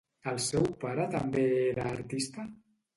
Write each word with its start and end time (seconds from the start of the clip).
El 0.29 0.39
seu 0.45 0.65
pare 0.85 1.07
també 1.17 1.47
era 1.69 1.87
artista? 1.95 2.53